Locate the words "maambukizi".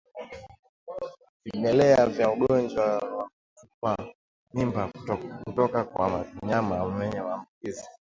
7.21-7.85